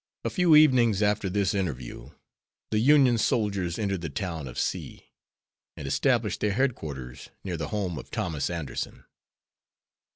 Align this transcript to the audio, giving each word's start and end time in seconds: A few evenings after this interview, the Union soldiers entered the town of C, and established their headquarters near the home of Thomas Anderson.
A 0.25 0.31
few 0.31 0.55
evenings 0.55 1.03
after 1.03 1.29
this 1.29 1.53
interview, 1.53 2.09
the 2.71 2.79
Union 2.79 3.19
soldiers 3.19 3.77
entered 3.77 4.01
the 4.01 4.09
town 4.09 4.47
of 4.47 4.57
C, 4.57 5.09
and 5.77 5.87
established 5.87 6.39
their 6.39 6.53
headquarters 6.53 7.29
near 7.43 7.55
the 7.55 7.67
home 7.67 7.99
of 7.99 8.09
Thomas 8.09 8.49
Anderson. 8.49 9.05